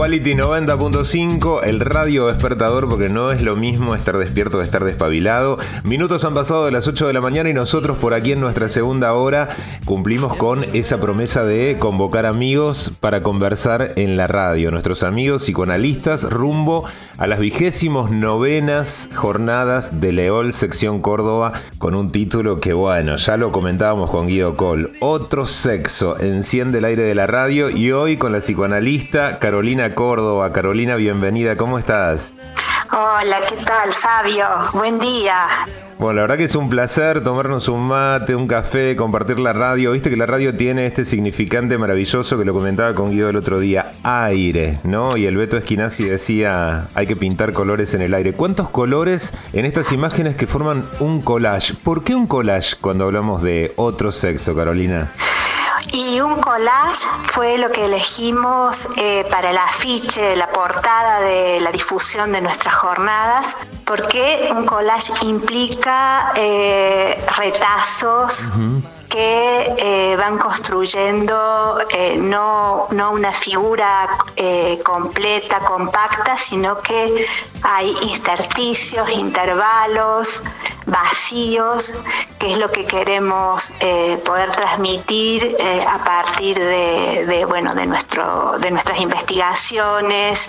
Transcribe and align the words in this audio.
Quality 0.00 0.32
90.5, 0.32 1.60
el 1.62 1.78
radio 1.78 2.28
despertador, 2.28 2.88
porque 2.88 3.10
no 3.10 3.32
es 3.32 3.42
lo 3.42 3.54
mismo 3.54 3.94
estar 3.94 4.16
despierto 4.16 4.56
que 4.56 4.64
estar 4.64 4.82
despabilado. 4.82 5.58
Minutos 5.84 6.24
han 6.24 6.32
pasado 6.32 6.64
de 6.64 6.70
las 6.70 6.88
8 6.88 7.06
de 7.06 7.12
la 7.12 7.20
mañana 7.20 7.50
y 7.50 7.52
nosotros 7.52 7.98
por 7.98 8.14
aquí 8.14 8.32
en 8.32 8.40
nuestra 8.40 8.70
segunda 8.70 9.12
hora 9.12 9.54
cumplimos 9.84 10.38
con 10.38 10.64
esa 10.64 11.02
promesa 11.02 11.44
de 11.44 11.76
convocar 11.78 12.24
amigos 12.24 12.92
para 12.98 13.22
conversar 13.22 13.90
en 13.96 14.16
la 14.16 14.26
radio. 14.26 14.70
Nuestros 14.70 15.02
amigos 15.02 15.42
psicoanalistas 15.42 16.22
rumbo 16.30 16.86
a 17.18 17.26
las 17.26 17.38
vigésimos 17.38 18.10
novenas 18.10 19.10
jornadas 19.14 20.00
de 20.00 20.12
Leol, 20.14 20.54
sección 20.54 21.02
Córdoba, 21.02 21.52
con 21.76 21.94
un 21.94 22.10
título 22.10 22.56
que, 22.56 22.72
bueno, 22.72 23.16
ya 23.16 23.36
lo 23.36 23.52
comentábamos 23.52 24.10
con 24.10 24.28
Guido 24.28 24.56
Col. 24.56 24.92
Otro 25.00 25.46
sexo 25.46 26.18
enciende 26.18 26.78
el 26.78 26.86
aire 26.86 27.02
de 27.02 27.14
la 27.14 27.26
radio 27.26 27.68
y 27.68 27.92
hoy 27.92 28.16
con 28.16 28.32
la 28.32 28.38
psicoanalista 28.38 29.38
Carolina 29.38 29.89
Córdoba. 29.92 30.52
Carolina, 30.52 30.96
bienvenida, 30.96 31.56
¿cómo 31.56 31.78
estás? 31.78 32.32
Hola, 32.92 33.40
¿qué 33.48 33.56
tal, 33.64 33.92
Fabio? 33.92 34.46
Buen 34.74 34.98
día. 34.98 35.46
Bueno, 36.00 36.14
la 36.14 36.22
verdad 36.22 36.38
que 36.38 36.44
es 36.44 36.54
un 36.54 36.70
placer 36.70 37.22
tomarnos 37.22 37.68
un 37.68 37.86
mate, 37.86 38.34
un 38.34 38.48
café, 38.48 38.96
compartir 38.96 39.38
la 39.38 39.52
radio. 39.52 39.92
Viste 39.92 40.08
que 40.08 40.16
la 40.16 40.24
radio 40.24 40.56
tiene 40.56 40.86
este 40.86 41.04
significante 41.04 41.76
maravilloso 41.76 42.38
que 42.38 42.46
lo 42.46 42.54
comentaba 42.54 42.94
con 42.94 43.10
Guido 43.10 43.28
el 43.28 43.36
otro 43.36 43.60
día, 43.60 43.92
aire, 44.02 44.72
¿no? 44.82 45.16
Y 45.18 45.26
el 45.26 45.36
Beto 45.36 45.58
Esquinazzi 45.58 46.04
decía, 46.04 46.88
hay 46.94 47.06
que 47.06 47.16
pintar 47.16 47.52
colores 47.52 47.92
en 47.92 48.00
el 48.00 48.14
aire. 48.14 48.32
¿Cuántos 48.32 48.70
colores 48.70 49.34
en 49.52 49.66
estas 49.66 49.92
imágenes 49.92 50.36
que 50.36 50.46
forman 50.46 50.82
un 51.00 51.20
collage? 51.20 51.74
¿Por 51.74 52.02
qué 52.02 52.14
un 52.14 52.26
collage 52.26 52.76
cuando 52.80 53.04
hablamos 53.04 53.42
de 53.42 53.74
otro 53.76 54.10
sexo, 54.10 54.56
Carolina? 54.56 55.12
Y 55.92 56.20
un 56.20 56.40
collage 56.40 57.06
fue 57.24 57.58
lo 57.58 57.70
que 57.70 57.84
elegimos 57.86 58.88
eh, 58.96 59.24
para 59.30 59.50
el 59.50 59.58
afiche, 59.58 60.36
la 60.36 60.48
portada 60.48 61.20
de 61.20 61.60
la 61.60 61.72
difusión 61.72 62.32
de 62.32 62.40
nuestras 62.40 62.74
jornadas, 62.74 63.58
porque 63.84 64.48
un 64.54 64.66
collage 64.66 65.12
implica 65.22 66.32
eh, 66.36 67.22
retazos 67.36 68.52
que 69.10 69.74
eh, 69.76 70.16
van 70.16 70.38
construyendo 70.38 71.78
eh, 71.90 72.16
no, 72.16 72.86
no, 72.92 73.10
una 73.10 73.32
figura 73.32 74.08
eh, 74.36 74.78
completa, 74.84 75.58
compacta, 75.60 76.36
sino 76.36 76.80
que 76.80 77.26
hay 77.62 77.92
intersticios, 78.02 79.10
intervalos, 79.18 80.42
vacíos, 80.86 81.92
que 82.38 82.52
es 82.52 82.58
lo 82.58 82.70
que 82.70 82.86
queremos 82.86 83.72
poder 84.24 84.50
transmitir 84.52 85.56
a 85.86 85.98
partir 86.02 86.58
de, 86.58 87.44
bueno, 87.46 87.74
de, 87.74 87.86
nuestro, 87.86 88.58
de 88.58 88.70
nuestras 88.70 89.00
investigaciones, 89.00 90.48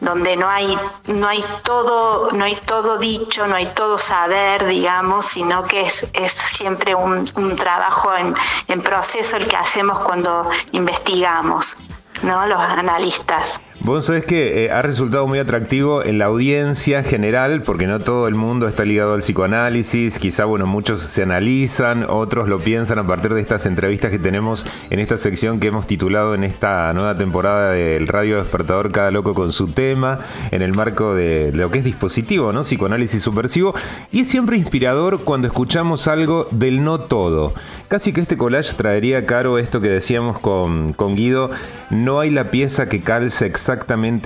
donde 0.00 0.36
no 0.36 0.48
hay, 0.48 0.78
no 1.06 1.28
hay 1.28 1.44
todo, 1.64 2.30
no 2.32 2.44
hay 2.44 2.54
todo 2.66 2.98
dicho, 2.98 3.46
no 3.46 3.56
hay 3.56 3.66
todo 3.66 3.98
saber, 3.98 4.66
digamos, 4.66 5.26
sino 5.26 5.64
que 5.64 5.82
es, 5.82 6.06
es 6.12 6.32
siempre 6.32 6.94
un, 6.94 7.28
un 7.34 7.56
trabajo 7.56 8.14
en, 8.14 8.34
en 8.68 8.82
proceso 8.82 9.36
el 9.36 9.46
que 9.48 9.56
hacemos 9.56 9.98
cuando 10.00 10.48
investigamos, 10.72 11.76
¿no? 12.22 12.46
Los 12.46 12.60
analistas. 12.60 13.60
Vos 13.80 14.06
sabés 14.06 14.26
que 14.26 14.64
eh, 14.64 14.70
ha 14.72 14.82
resultado 14.82 15.26
muy 15.28 15.38
atractivo 15.38 16.04
en 16.04 16.18
la 16.18 16.24
audiencia 16.24 17.04
general, 17.04 17.62
porque 17.62 17.86
no 17.86 18.00
todo 18.00 18.26
el 18.26 18.34
mundo 18.34 18.66
está 18.66 18.84
ligado 18.84 19.14
al 19.14 19.20
psicoanálisis, 19.20 20.18
quizá, 20.18 20.46
bueno, 20.46 20.66
muchos 20.66 21.00
se 21.00 21.22
analizan, 21.22 22.04
otros 22.08 22.48
lo 22.48 22.58
piensan 22.58 22.98
a 22.98 23.06
partir 23.06 23.32
de 23.32 23.40
estas 23.40 23.66
entrevistas 23.66 24.10
que 24.10 24.18
tenemos 24.18 24.66
en 24.90 24.98
esta 24.98 25.16
sección 25.16 25.60
que 25.60 25.68
hemos 25.68 25.86
titulado 25.86 26.34
en 26.34 26.42
esta 26.42 26.92
nueva 26.92 27.16
temporada 27.16 27.70
del 27.70 28.08
Radio 28.08 28.38
Despertador 28.38 28.90
Cada 28.90 29.12
Loco 29.12 29.32
con 29.32 29.52
su 29.52 29.68
tema, 29.68 30.18
en 30.50 30.62
el 30.62 30.74
marco 30.74 31.14
de 31.14 31.52
lo 31.54 31.70
que 31.70 31.78
es 31.78 31.84
dispositivo, 31.84 32.52
¿no? 32.52 32.64
Psicoanálisis 32.64 33.22
subversivo, 33.22 33.74
y 34.10 34.20
es 34.22 34.28
siempre 34.28 34.56
inspirador 34.56 35.20
cuando 35.20 35.46
escuchamos 35.46 36.08
algo 36.08 36.48
del 36.50 36.82
no 36.82 36.98
todo. 36.98 37.54
Casi 37.86 38.12
que 38.12 38.20
este 38.20 38.36
collage 38.36 38.74
traería 38.74 39.24
caro 39.24 39.56
esto 39.56 39.80
que 39.80 39.88
decíamos 39.88 40.40
con, 40.40 40.92
con 40.92 41.14
Guido, 41.14 41.50
no 41.90 42.20
hay 42.20 42.30
la 42.30 42.50
pieza 42.50 42.88
que 42.88 43.00
calce 43.00 43.46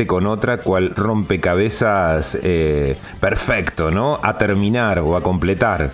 con 0.06 0.26
otra 0.26 0.58
cual 0.58 0.94
rompecabezas 0.94 2.38
eh, 2.42 2.96
perfecto, 3.20 3.90
¿no? 3.90 4.20
A 4.22 4.38
terminar 4.38 5.00
o 5.00 5.16
a 5.16 5.20
completar. 5.20 5.88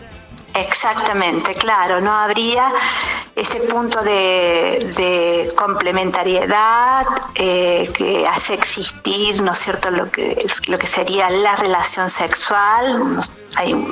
Exactamente, 0.54 1.54
claro, 1.54 2.00
no 2.00 2.12
habría 2.12 2.70
ese 3.34 3.60
punto 3.60 4.02
de, 4.02 5.50
complementariedad 5.56 7.06
eh, 7.36 7.88
que 7.96 8.26
hace 8.26 8.54
existir, 8.54 9.40
¿no 9.42 9.52
es 9.52 9.58
cierto?, 9.58 9.90
lo 9.90 10.10
que, 10.10 10.44
lo 10.66 10.78
que 10.78 10.86
sería 10.86 11.30
la 11.30 11.56
relación 11.56 12.10
sexual. 12.10 13.20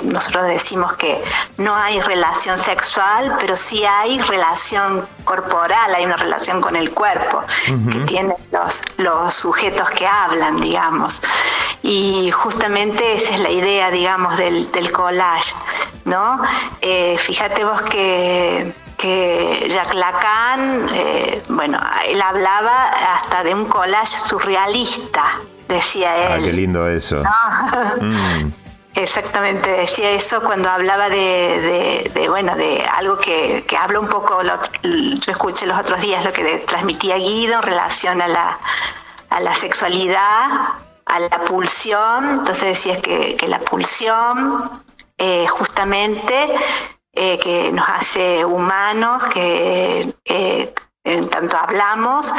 Nosotros 0.05 0.47
decimos 0.47 0.97
que 0.97 1.21
no 1.59 1.75
hay 1.75 2.01
relación 2.01 2.59
sexual, 2.59 3.37
pero 3.41 3.57
sí 3.57 3.85
hay 3.85 4.19
relación 4.21 5.07
corporal, 5.25 5.95
hay 5.95 6.05
una 6.05 6.17
relación 6.17 6.61
con 6.61 6.77
el 6.77 6.93
cuerpo 6.93 7.43
que 7.91 7.99
tienen 8.01 8.37
los, 8.53 8.83
los 8.99 9.35
sujetos 9.35 9.89
que 9.91 10.07
hablan, 10.07 10.61
digamos. 10.61 11.21
Y 11.83 12.31
justamente 12.31 13.15
esa 13.15 13.35
es 13.35 13.41
la 13.41 13.51
idea, 13.51 13.91
digamos, 13.91 14.37
del, 14.37 14.71
del 14.73 14.91
collage, 14.93 15.55
¿no? 16.05 16.41
Eh, 16.81 17.17
fíjate 17.19 17.65
vos 17.65 17.81
que, 17.83 18.75
que 18.97 19.69
Jacques 19.71 19.95
Lacan, 19.95 20.89
eh, 20.93 21.43
bueno, 21.51 21.79
él 22.07 22.21
hablaba 22.21 22.89
hasta 23.15 23.43
de 23.43 23.55
un 23.55 23.67
collage 23.67 24.17
surrealista, 24.25 25.23
decía 25.69 26.17
él. 26.17 26.33
Ah, 26.33 26.45
qué 26.45 26.53
lindo 26.53 26.89
eso. 26.89 27.23
Mm. 28.01 28.66
Exactamente, 28.97 29.71
decía 29.71 30.11
eso 30.11 30.41
cuando 30.41 30.71
hablaba 30.71 31.11
de, 31.11 32.11
bueno, 32.29 32.57
de 32.57 32.83
algo 32.95 33.19
que, 33.19 33.63
que 33.67 33.77
hablo 33.77 34.01
un 34.01 34.09
poco, 34.09 34.41
yo 34.43 35.33
escuché 35.33 35.67
los 35.67 35.79
otros 35.79 36.01
días 36.01 36.25
lo 36.25 36.33
que 36.33 36.65
transmitía 36.67 37.17
Guido 37.17 37.57
en 37.57 37.63
relación 37.63 38.23
a 38.23 38.29
la, 38.29 38.59
a 39.29 39.41
la 39.41 39.55
sexualidad, 39.55 40.47
a 41.05 41.21
la 41.21 41.45
pulsión, 41.45 42.39
entonces 42.39 42.69
decía 42.69 42.99
que, 43.03 43.37
que 43.37 43.47
la 43.49 43.61
pulsión 43.61 44.83
eh, 45.19 45.47
justamente 45.47 46.35
eh, 47.13 47.39
que 47.39 47.73
nos 47.73 47.87
hace 47.91 48.47
humanos, 48.47 49.27
que 49.29 50.15
eh, 50.25 50.75
en 51.07 51.29
tanto 51.29 51.57
hablamos, 51.57 52.35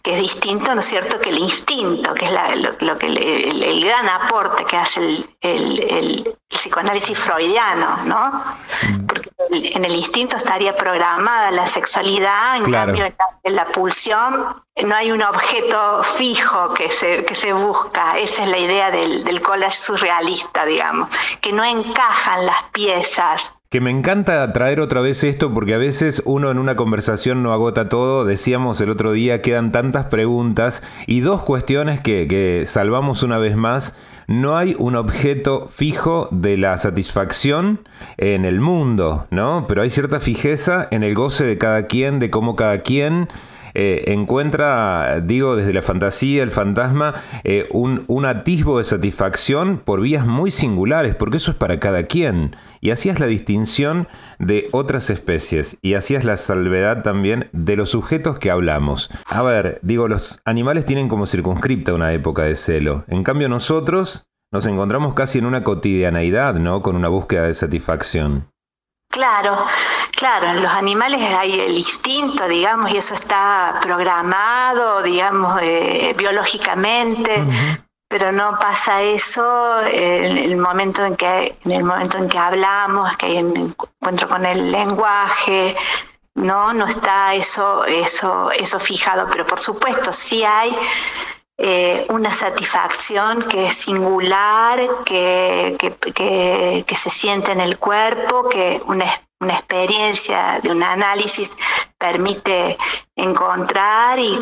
que 0.00 0.12
es 0.12 0.20
distinto, 0.20 0.74
¿no 0.74 0.80
es 0.80 0.86
cierto?, 0.86 1.20
que 1.20 1.30
el 1.30 1.38
instinto, 1.38 2.14
que 2.14 2.24
es 2.24 2.32
lo, 2.80 2.98
que 2.98 3.06
el, 3.06 3.84
gran 3.84 4.08
aporte 4.08 4.64
que 4.64 4.76
hace 4.76 5.00
el, 5.40 6.38
psicoanálisis 6.48 7.18
freudiano, 7.18 7.96
¿no? 8.04 8.44
Mm. 8.88 9.06
Porque 9.06 9.30
en 9.50 9.84
el 9.84 9.92
instinto 9.92 10.36
estaría 10.36 10.76
programada 10.76 11.50
la 11.50 11.66
sexualidad, 11.66 12.56
en 12.58 12.70
cambio 12.70 13.04
en 13.42 13.56
la, 13.56 13.66
pulsión 13.66 14.54
no 14.84 14.94
hay 14.94 15.10
un 15.10 15.22
objeto 15.22 16.02
fijo 16.02 16.74
que 16.74 16.88
se, 16.90 17.24
que 17.24 17.34
se 17.34 17.52
busca, 17.52 18.18
esa 18.18 18.42
es 18.42 18.48
la 18.48 18.58
idea 18.58 18.90
del, 18.90 19.24
del 19.24 19.40
collage 19.40 19.76
surrealista, 19.76 20.64
digamos, 20.64 21.08
que 21.40 21.52
no 21.52 21.64
encajan 21.64 22.46
las 22.46 22.62
piezas 22.72 23.54
que 23.72 23.80
me 23.80 23.90
encanta 23.90 24.52
traer 24.52 24.80
otra 24.80 25.00
vez 25.00 25.24
esto 25.24 25.54
porque 25.54 25.72
a 25.72 25.78
veces 25.78 26.20
uno 26.26 26.50
en 26.50 26.58
una 26.58 26.76
conversación 26.76 27.42
no 27.42 27.54
agota 27.54 27.88
todo. 27.88 28.26
Decíamos 28.26 28.78
el 28.82 28.90
otro 28.90 29.12
día, 29.12 29.40
quedan 29.40 29.72
tantas 29.72 30.04
preguntas 30.06 30.82
y 31.06 31.20
dos 31.20 31.42
cuestiones 31.42 31.98
que, 31.98 32.28
que 32.28 32.64
salvamos 32.66 33.22
una 33.22 33.38
vez 33.38 33.56
más. 33.56 33.94
No 34.26 34.58
hay 34.58 34.76
un 34.78 34.94
objeto 34.94 35.68
fijo 35.68 36.28
de 36.32 36.58
la 36.58 36.76
satisfacción 36.76 37.80
en 38.18 38.44
el 38.44 38.60
mundo, 38.60 39.26
¿no? 39.30 39.64
Pero 39.66 39.80
hay 39.80 39.88
cierta 39.88 40.20
fijeza 40.20 40.86
en 40.90 41.02
el 41.02 41.14
goce 41.14 41.44
de 41.44 41.56
cada 41.56 41.86
quien, 41.86 42.18
de 42.18 42.28
cómo 42.28 42.56
cada 42.56 42.82
quien 42.82 43.30
eh, 43.74 44.04
encuentra, 44.08 45.20
digo, 45.20 45.56
desde 45.56 45.72
la 45.72 45.82
fantasía, 45.82 46.42
el 46.42 46.50
fantasma, 46.50 47.14
eh, 47.44 47.66
un, 47.70 48.26
atisbo 48.26 48.78
de 48.78 48.84
satisfacción 48.84 49.78
por 49.78 50.00
vías 50.00 50.26
muy 50.26 50.50
singulares, 50.50 51.14
porque 51.14 51.38
eso 51.38 51.50
es 51.50 51.56
para 51.56 51.80
cada 51.80 52.04
quien. 52.04 52.56
Y 52.80 52.90
hacías 52.90 53.20
la 53.20 53.26
distinción 53.26 54.08
de 54.38 54.68
otras 54.72 55.10
especies 55.10 55.76
y 55.82 55.94
hacías 55.94 56.24
la 56.24 56.36
salvedad 56.36 57.02
también 57.02 57.48
de 57.52 57.76
los 57.76 57.90
sujetos 57.90 58.38
que 58.38 58.50
hablamos. 58.50 59.10
A 59.26 59.42
ver, 59.42 59.78
digo, 59.82 60.08
los 60.08 60.40
animales 60.44 60.84
tienen 60.84 61.08
como 61.08 61.26
circunscripta 61.26 61.94
una 61.94 62.12
época 62.12 62.42
de 62.42 62.56
celo. 62.56 63.04
En 63.08 63.22
cambio 63.22 63.48
nosotros 63.48 64.26
nos 64.52 64.66
encontramos 64.66 65.14
casi 65.14 65.38
en 65.38 65.46
una 65.46 65.64
cotidianeidad, 65.64 66.54
¿no? 66.56 66.82
Con 66.82 66.96
una 66.96 67.08
búsqueda 67.08 67.46
de 67.46 67.54
satisfacción. 67.54 68.51
Claro, 69.12 69.54
claro, 70.12 70.46
en 70.46 70.62
los 70.62 70.72
animales 70.72 71.20
hay 71.22 71.60
el 71.60 71.76
instinto, 71.76 72.48
digamos, 72.48 72.90
y 72.94 72.96
eso 72.96 73.12
está 73.12 73.78
programado, 73.82 75.02
digamos, 75.02 75.60
eh, 75.60 76.14
biológicamente, 76.16 77.44
pero 78.08 78.32
no 78.32 78.58
pasa 78.58 79.02
eso 79.02 79.84
en 79.84 80.38
el 80.38 80.56
momento 80.56 81.04
en 81.04 81.14
que, 81.16 81.58
en 81.62 81.72
el 81.72 81.84
momento 81.84 82.16
en 82.16 82.26
que 82.26 82.38
hablamos, 82.38 83.14
que 83.18 83.26
hay 83.26 83.42
un 83.42 83.54
encuentro 83.54 84.28
con 84.30 84.46
el 84.46 84.72
lenguaje, 84.72 85.74
no, 86.34 86.72
no 86.72 86.86
está 86.86 87.34
eso, 87.34 87.84
eso, 87.84 88.50
eso 88.50 88.80
fijado, 88.80 89.28
pero 89.30 89.46
por 89.46 89.60
supuesto 89.60 90.10
sí 90.10 90.42
hay 90.42 90.74
eh, 91.64 92.04
una 92.08 92.32
satisfacción 92.32 93.40
que 93.42 93.66
es 93.66 93.74
singular, 93.74 94.80
que, 95.04 95.76
que, 95.78 96.94
se 96.96 97.08
siente 97.08 97.52
en 97.52 97.60
el 97.60 97.78
cuerpo, 97.78 98.48
que 98.48 98.82
una, 98.86 99.04
una 99.38 99.52
experiencia 99.54 100.58
de 100.60 100.72
un 100.72 100.82
análisis 100.82 101.56
permite 101.96 102.76
encontrar 103.14 104.18
y, 104.18 104.40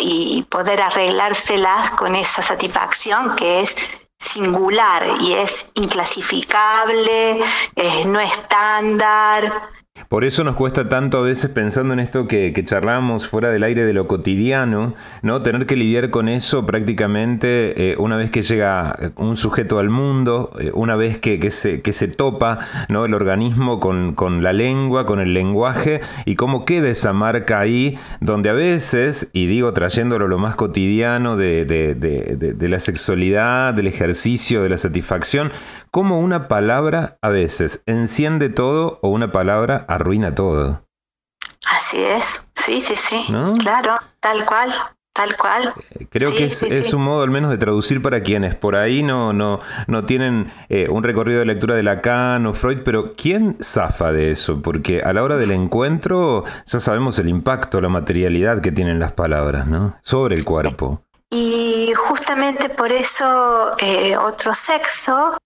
y, 0.00 0.42
poder 0.42 0.82
arreglárselas 0.82 1.92
con 1.92 2.14
esa 2.16 2.42
satisfacción 2.42 3.34
que 3.34 3.60
es 3.60 3.74
singular 4.18 5.06
y 5.20 5.32
es 5.32 5.68
inclasificable, 5.72 7.40
es 7.76 8.04
no 8.04 8.20
estándar, 8.20 9.50
por 10.12 10.24
eso 10.24 10.44
nos 10.44 10.56
cuesta 10.56 10.90
tanto 10.90 11.16
a 11.16 11.22
veces 11.22 11.50
pensando 11.50 11.94
en 11.94 11.98
esto 11.98 12.28
que, 12.28 12.52
charlamos 12.64 13.28
fuera 13.28 13.48
del 13.48 13.62
aire 13.62 13.86
de 13.86 13.94
lo 13.94 14.06
cotidiano, 14.06 14.94
¿no? 15.22 15.40
Tener 15.40 15.64
que 15.64 15.74
lidiar 15.74 16.10
con 16.10 16.28
eso 16.28 16.66
prácticamente 16.66 17.92
eh, 17.92 17.96
una 17.96 18.18
vez 18.18 18.30
que 18.30 18.42
llega 18.42 19.12
un 19.16 19.38
sujeto 19.38 19.78
al 19.78 19.88
mundo, 19.88 20.52
eh, 20.60 20.70
una 20.74 20.96
vez 20.96 21.16
que, 21.16 21.50
se, 21.50 22.08
topa 22.08 22.58
¿no? 22.90 23.06
el 23.06 23.14
organismo 23.14 23.80
con, 23.80 24.42
la 24.42 24.52
lengua, 24.52 25.06
con 25.06 25.18
el 25.18 25.32
lenguaje, 25.32 26.02
y 26.26 26.34
cómo 26.34 26.66
queda 26.66 26.90
esa 26.90 27.14
marca 27.14 27.60
ahí, 27.60 27.98
donde 28.20 28.50
a 28.50 28.54
veces, 28.54 29.30
y 29.32 29.46
digo 29.46 29.72
trayéndolo 29.72 30.28
lo 30.28 30.36
más 30.36 30.56
cotidiano 30.56 31.38
de 31.38 32.66
la 32.68 32.80
sexualidad, 32.80 33.72
del 33.72 33.86
ejercicio, 33.86 34.62
de 34.62 34.68
la 34.68 34.76
satisfacción, 34.76 35.52
cómo 35.92 36.18
una 36.18 36.48
palabra 36.48 37.18
a 37.20 37.28
veces 37.28 37.82
enciende 37.86 38.48
todo 38.48 38.98
o 39.02 39.10
una 39.10 39.30
palabra 39.30 39.84
arruina 39.88 40.34
todo. 40.34 40.88
Así 41.70 42.02
es, 42.02 42.48
sí, 42.56 42.80
sí, 42.80 42.96
sí, 42.96 43.32
claro, 43.60 43.96
tal 44.18 44.44
cual. 44.44 44.70
Tal 45.14 45.36
cual. 45.36 45.74
Eh, 45.90 46.06
creo 46.08 46.32
que 46.32 46.44
es, 46.44 46.94
un 46.94 47.02
modo 47.02 47.22
al 47.22 47.30
menos 47.30 47.50
de 47.50 47.58
traducir 47.58 48.00
para 48.00 48.22
quienes 48.22 48.54
por 48.54 48.76
ahí 48.76 49.02
no, 49.02 49.34
no, 49.34 49.60
no 49.86 50.06
tienen 50.06 50.50
eh, 50.70 50.88
un 50.88 51.02
recorrido 51.04 51.40
de 51.40 51.44
lectura 51.44 51.74
de 51.74 51.82
Lacan 51.82 52.46
o 52.46 52.54
Freud, 52.54 52.78
pero 52.82 53.12
¿quién 53.14 53.58
zafa 53.62 54.10
de 54.10 54.30
eso? 54.30 54.62
Porque 54.62 55.02
a 55.02 55.12
la 55.12 55.22
hora 55.22 55.36
del 55.36 55.50
encuentro 55.50 56.44
ya 56.64 56.80
sabemos 56.80 57.18
el 57.18 57.28
impacto, 57.28 57.82
la 57.82 57.90
materialidad 57.90 58.62
que 58.62 58.72
tienen 58.72 58.98
las 58.98 59.12
palabras, 59.12 59.66
¿no? 59.66 59.98
Sobre 60.00 60.34
el 60.34 60.46
cuerpo. 60.46 61.02
Y 61.34 61.90
justamente 61.94 62.68
por 62.68 62.92
eso 62.92 63.72
eh, 63.78 64.14
otro 64.18 64.52
sexo, 64.52 65.38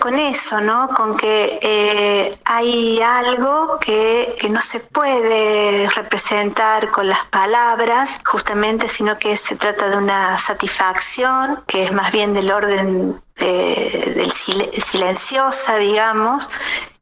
con 0.00 0.14
eso, 0.18 0.60
¿no? 0.60 0.88
Con 0.88 1.16
que 1.16 1.60
eh, 1.62 2.36
hay 2.44 3.00
algo 3.00 3.78
que, 3.78 4.36
no 4.50 4.60
se 4.60 4.80
puede 4.80 5.88
representar 5.90 6.90
con 6.90 7.06
las 7.06 7.24
palabras, 7.26 8.18
justamente, 8.26 8.88
sino 8.88 9.16
que 9.18 9.36
se 9.36 9.54
trata 9.54 9.88
de 9.88 9.98
una 9.98 10.36
satisfacción, 10.36 11.62
que 11.68 11.84
es 11.84 11.92
más 11.92 12.10
bien 12.10 12.34
del 12.34 12.50
orden 12.50 13.22
eh, 13.36 14.14
del 14.16 14.32
silenciosa, 14.32 15.76
digamos, 15.76 16.50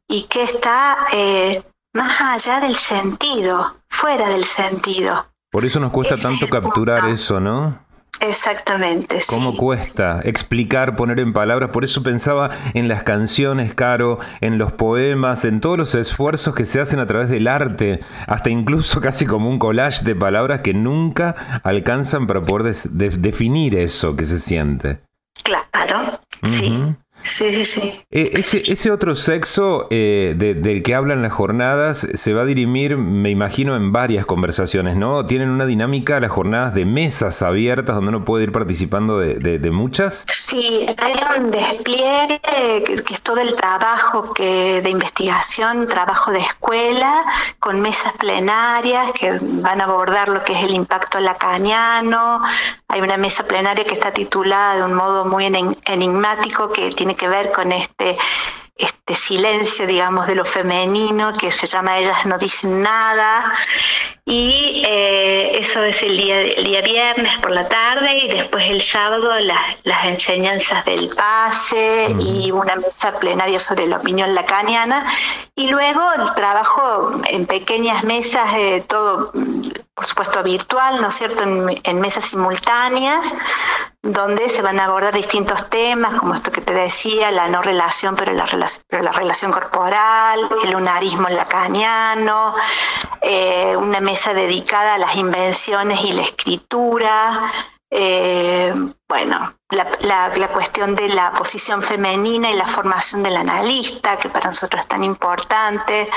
y 0.07 0.21
que 0.27 0.43
está 0.43 0.99
más 1.93 2.21
allá 2.21 2.59
del 2.59 2.75
sentido, 2.75 3.75
fuera 3.89 4.29
del 4.29 4.43
sentido. 4.43 5.25
Por 5.49 5.65
eso 5.65 5.79
nos 5.79 5.91
cuesta 5.91 6.15
tanto 6.15 6.47
capturar 6.47 7.09
eso, 7.09 7.39
¿no? 7.39 7.86
Exactamente. 8.21 9.19
¿Cómo 9.29 9.55
cuesta 9.55 10.21
explicar, 10.23 10.95
poner 10.95 11.19
en 11.19 11.33
palabras? 11.33 11.69
Por 11.69 11.83
eso 11.83 12.03
pensaba 12.03 12.49
en 12.73 12.87
las 12.87 13.03
canciones, 13.03 13.73
Caro, 13.73 14.19
en 14.41 14.57
los 14.57 14.71
poemas, 14.73 15.45
en 15.45 15.61
todos 15.61 15.77
los 15.77 15.95
esfuerzos 15.95 16.55
que 16.55 16.65
se 16.65 16.81
hacen 16.81 16.99
a 16.99 17.07
través 17.07 17.29
del 17.29 17.47
arte, 17.47 17.99
hasta 18.25 18.49
incluso 18.49 19.01
casi 19.01 19.25
como 19.25 19.49
un 19.49 19.59
collage 19.59 20.03
de 20.03 20.15
palabras 20.15 20.61
que 20.61 20.73
nunca 20.73 21.61
alcanzan 21.63 22.27
para 22.27 22.41
poder 22.41 22.73
definir 22.75 23.75
eso 23.75 24.15
que 24.15 24.25
se 24.25 24.39
siente. 24.39 24.99
Claro, 25.43 26.19
sí. 26.43 26.95
Sí, 27.27 27.53
sí, 27.53 27.65
sí. 27.65 28.01
Eh, 28.09 28.31
ese, 28.67 28.91
otro 28.91 29.15
sexo 29.15 29.87
eh, 29.89 30.33
del 30.37 30.81
que 30.81 30.95
hablan 30.95 31.21
las 31.21 31.33
jornadas 31.33 32.07
se 32.13 32.33
va 32.33 32.43
a 32.43 32.45
dirimir, 32.45 32.95
me 32.97 33.29
imagino, 33.29 33.75
en 33.75 33.91
varias 33.91 34.25
conversaciones, 34.25 34.95
¿no? 34.95 35.25
Tienen 35.25 35.49
una 35.49 35.65
dinámica 35.65 36.19
las 36.19 36.31
jornadas 36.31 36.73
de 36.73 36.85
mesas 36.85 37.41
abiertas 37.41 37.95
donde 37.95 38.09
uno 38.09 38.23
puede 38.23 38.45
ir 38.45 38.51
participando 38.51 39.19
de, 39.19 39.67
muchas. 39.71 40.23
Sí, 40.27 40.85
hay 40.97 41.13
un 41.37 41.51
despliegue 41.51 42.39
que, 42.39 42.93
es 42.93 43.21
todo 43.21 43.41
el 43.41 43.51
trabajo 43.53 44.33
que, 44.33 44.81
de 44.81 44.89
investigación, 44.89 45.87
trabajo 45.87 46.31
de 46.31 46.39
escuela, 46.39 47.25
con 47.59 47.81
mesas 47.81 48.13
plenarias 48.13 49.11
que 49.11 49.37
van 49.41 49.81
a 49.81 49.83
abordar 49.83 50.29
lo 50.29 50.41
que 50.43 50.53
es 50.53 50.63
el 50.63 50.73
impacto 50.73 51.19
lacaniano. 51.19 52.41
Hay 52.87 53.01
una 53.01 53.17
mesa 53.17 53.43
plenaria 53.43 53.83
que 53.83 53.93
está 53.93 54.11
titulada 54.11 54.77
de 54.77 54.83
un 54.83 54.93
modo 54.93 55.25
muy 55.25 55.45
enigmático 55.45 56.71
que 56.71 56.89
tiene 56.91 57.16
que 57.17 57.27
ver 57.27 57.51
con 57.51 57.71
este, 57.71 58.15
este 58.77 59.15
silencio, 59.15 59.87
digamos, 59.87 60.27
de 60.27 60.35
lo 60.35 60.45
femenino, 60.45 61.33
que 61.33 61.51
se 61.51 61.65
llama 61.65 61.97
Ellas 61.97 62.25
no 62.25 62.37
dicen 62.37 62.81
nada. 62.81 63.53
Y 64.25 64.83
eh, 64.85 65.57
eso 65.57 65.83
es 65.83 66.03
el 66.03 66.17
día, 66.17 66.41
el 66.41 66.65
día 66.65 66.81
viernes 66.81 67.37
por 67.37 67.51
la 67.51 67.67
tarde 67.69 68.17
y 68.17 68.27
después 68.27 68.69
el 68.69 68.81
sábado 68.81 69.31
las 69.39 70.05
enseñanzas 70.05 70.83
del 70.83 71.09
pase 71.15 72.13
y 72.19 72.51
una 72.51 72.75
mesa 72.75 73.17
plenaria 73.19 73.59
sobre 73.59 73.87
la 73.87 73.97
opinión 73.97 74.35
lacaniana. 74.35 75.05
Y 75.55 75.69
luego 75.69 76.01
el 76.19 76.33
trabajo 76.35 77.11
en 77.29 77.45
pequeñas 77.45 78.03
mesas, 78.03 78.53
eh, 78.53 78.83
todo 78.87 79.31
por 79.97 80.05
supuesto 80.05 80.43
virtual, 80.43 81.01
¿no 81.01 81.07
es 81.07 81.15
cierto?, 81.15 81.43
en, 81.43 81.99
mesas 81.99 82.25
simultáneas, 82.25 83.33
donde 84.03 84.47
se 84.47 84.61
van 84.61 84.79
a 84.79 84.85
abordar 84.85 85.11
distintos 85.11 85.71
temas, 85.71 86.13
como 86.13 86.35
esto 86.35 86.51
que 86.51 86.61
te 86.61 86.71
decía, 86.71 87.31
la 87.31 87.47
no 87.47 87.63
relación, 87.63 88.15
pero 88.15 88.31
la, 88.33 88.66
la 88.89 89.11
relación 89.11 89.51
corporal, 89.51 90.47
el 90.63 90.71
lunarismo 90.71 91.29
lacaniano, 91.29 92.55
eh, 93.21 93.75
una 93.77 93.99
mesa 93.99 94.33
dedicada 94.33 94.95
a 94.95 94.97
las 94.97 95.15
invenciones 95.15 96.03
y 96.03 96.13
la 96.13 96.21
escritura, 96.21 97.51
eh, 97.89 98.73
bueno, 99.07 99.53
la, 99.69 100.47
cuestión 100.49 100.95
de 100.95 101.09
la 101.09 101.31
posición 101.31 101.81
femenina 101.81 102.51
y 102.51 102.55
la 102.55 102.67
formación 102.67 103.23
del 103.23 103.37
analista, 103.37 104.17
que 104.17 104.29
para 104.29 104.49
nosotros 104.49 104.81
es 104.81 104.87
tan 104.87 105.03
importante, 105.03 106.09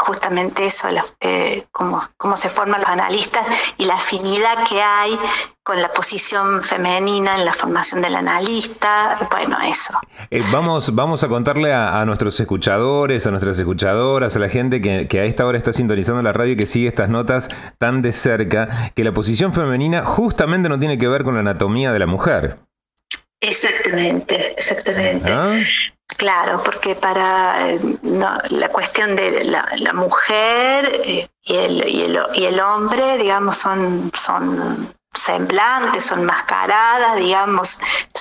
justamente 0.00 0.66
eso, 0.66 0.88
eh, 1.20 1.64
cómo, 1.70 2.00
se 2.36 2.48
forman 2.48 2.80
los 2.80 2.90
analistas 2.90 3.46
y 3.78 3.84
la 3.84 3.94
afinidad 3.94 4.56
que 4.68 4.80
hay 4.82 5.16
con 5.62 5.80
la 5.80 5.88
posición 5.92 6.62
femenina 6.62 7.36
en 7.38 7.44
la 7.44 7.52
formación 7.52 8.00
del 8.00 8.16
analista, 8.16 9.16
bueno, 9.30 9.58
eso. 9.62 9.92
Eh, 10.30 10.42
vamos, 10.50 10.94
vamos 10.94 11.22
a 11.22 11.28
contarle 11.28 11.72
a, 11.72 12.04
nuestros 12.06 12.40
escuchadores, 12.40 13.26
a 13.26 13.30
nuestras 13.30 13.58
escuchadoras, 13.58 14.34
a 14.34 14.38
la 14.38 14.48
gente 14.48 14.80
que, 14.80 15.06
que, 15.06 15.20
a 15.20 15.24
esta 15.24 15.46
hora 15.46 15.58
está 15.58 15.72
sintonizando 15.72 16.22
la 16.22 16.32
radio 16.32 16.54
y 16.54 16.56
que 16.56 16.66
sigue 16.66 16.88
estas 16.88 17.10
notas 17.10 17.48
tan 17.78 18.02
de 18.02 18.12
cerca, 18.12 18.92
que 18.96 19.04
la 19.04 19.12
posición 19.12 19.52
femenina 19.52 20.04
justamente 20.04 20.68
no 20.68 20.78
tiene 20.78 20.98
que 20.98 21.08
ver 21.08 21.24
con 21.24 21.34
la 21.34 21.40
anatomía 21.40 21.92
de 21.92 21.98
la 21.98 22.06
mujer. 22.06 22.58
Exactamente, 23.40 24.52
exactamente. 24.52 25.30
¿Ah? 25.32 25.56
Claro, 26.20 26.60
porque 26.62 26.96
para 26.96 27.70
eh, 27.70 27.80
la 28.02 28.68
cuestión 28.68 29.16
de 29.16 29.42
la, 29.44 29.92
mujer 29.94 31.00
eh, 31.02 31.26
y, 31.42 32.44
el, 32.44 32.60
hombre, 32.60 33.16
digamos, 33.16 33.56
son, 33.56 34.12
semblantes, 35.14 36.04
son 36.04 36.26
mascaradas, 36.26 37.16
digamos, 37.16 37.78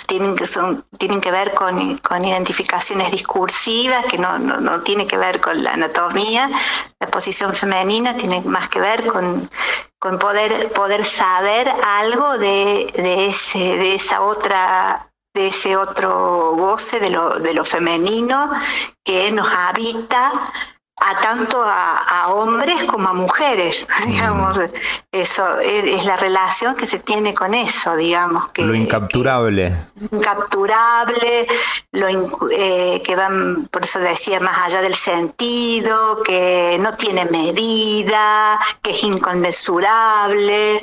tienen 0.07 0.37
que, 0.37 0.45
son, 0.45 0.85
tienen 0.97 1.19
que 1.19 1.29
ver 1.29 1.53
con, 1.53 1.77
identificaciones 2.23 3.11
discursivas, 3.11 4.05
que 4.05 4.17
no, 4.17 4.39
no, 4.39 4.61
no, 4.61 4.79
tiene 4.79 5.05
que 5.05 5.17
ver 5.17 5.41
con 5.41 5.61
la 5.61 5.73
anatomía. 5.73 6.49
La 7.01 7.07
posición 7.07 7.51
femenina 7.51 8.15
tiene 8.15 8.39
más 8.43 8.69
que 8.69 8.79
ver 8.79 9.05
con, 9.07 9.49
con 9.99 10.19
poder, 10.19 10.71
poder 10.71 11.03
saber 11.03 11.69
algo 11.83 12.37
de, 12.37 12.93
de 12.95 13.93
esa 13.93 14.21
otra 14.21 15.05
de 15.33 15.47
ese 15.47 15.77
otro 15.77 16.55
goce 16.55 16.99
de 16.99 17.09
lo, 17.09 17.39
de 17.39 17.53
lo 17.53 17.63
femenino 17.63 18.49
que 19.03 19.31
nos 19.31 19.47
habita 19.53 20.31
a 21.01 21.21
tanto 21.21 21.61
a, 21.63 22.27
hombres 22.33 22.83
como 22.83 23.07
a 23.09 23.13
mujeres, 23.13 23.87
digamos, 24.05 24.59
eso 25.11 25.59
es, 25.59 26.05
la 26.05 26.17
relación 26.17 26.75
que 26.75 26.85
se 26.85 26.99
tiene 26.99 27.33
con 27.33 27.53
eso, 27.53 27.95
digamos 27.95 28.47
que 28.51 28.63
lo 28.63 28.75
incapturable, 28.75 29.75
incapturable, 30.11 31.47
lo 31.91 32.07
eh, 32.51 33.01
que 33.03 33.15
van, 33.15 33.67
por 33.71 33.83
eso 33.83 33.99
decía 33.99 34.39
más 34.39 34.57
allá 34.59 34.81
del 34.81 34.95
sentido, 34.95 36.21
que 36.23 36.77
no 36.81 36.93
tiene 36.95 37.25
medida, 37.25 38.59
que 38.81 38.91
es 38.91 39.03
inconmensurable, 39.03 40.81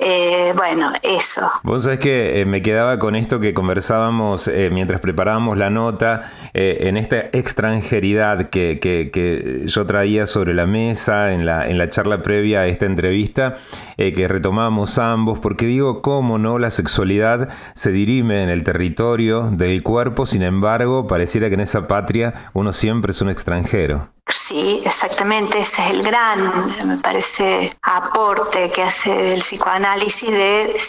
Eh, 0.00 0.52
bueno, 0.56 0.92
eso. 1.02 1.48
Vos 1.62 1.84
sabés 1.84 2.00
que 2.00 2.40
eh, 2.40 2.44
me 2.46 2.62
quedaba 2.62 2.98
con 2.98 3.14
esto 3.14 3.38
que 3.38 3.54
conversábamos 3.54 4.48
eh, 4.48 4.68
mientras 4.72 5.00
preparábamos 5.00 5.56
la 5.56 5.70
nota, 5.70 6.32
en 6.52 6.96
esta 6.96 7.18
extranjeridad 7.32 8.48
que, 8.50 8.80
que, 8.80 9.62
yo 9.66 9.86
traía 9.86 10.26
sobre 10.26 10.54
la 10.54 10.66
mesa 10.66 11.32
en 11.32 11.46
la, 11.46 11.68
en 11.68 11.78
la 11.78 11.90
charla 11.90 12.22
previa 12.22 12.60
a 12.60 12.66
esta 12.66 12.86
entrevista, 12.86 13.56
que 13.96 14.28
retomamos 14.28 14.98
ambos, 14.98 15.40
porque 15.40 15.66
digo, 15.66 16.00
cómo 16.02 16.38
no 16.38 16.58
la 16.58 16.70
sexualidad 16.70 17.48
se 17.74 17.90
dirime 17.90 18.42
en 18.42 18.50
el 18.50 18.62
territorio 18.62 19.50
del 19.50 19.82
cuerpo, 19.82 20.26
sin 20.26 20.42
embargo, 20.42 21.06
pareciera 21.06 21.48
que 21.48 21.54
en 21.54 21.60
esa 21.60 21.88
patria 21.88 22.50
uno 22.52 22.72
siempre 22.72 23.10
es 23.12 23.20
un 23.20 23.30
extranjero. 23.30 24.13
Sí, 24.26 24.82
exactamente, 24.84 25.58
ese 25.58 25.82
es 25.82 25.90
el 25.90 26.02
gran, 26.02 26.86
me 26.86 26.96
parece, 26.96 27.70
aporte 27.82 28.70
que 28.70 28.82
hace 28.82 29.34
el 29.34 29.40
psicoanálisis 29.40 30.30
de 30.30 30.80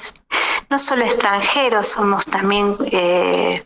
no 0.70 0.80
solo 0.80 1.04
extranjeros, 1.04 1.88
somos 1.88 2.26
también 2.26 2.78
eh, 2.92 3.66